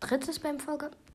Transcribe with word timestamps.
drittes 0.00 0.36
Spam-Folge. 0.36 0.90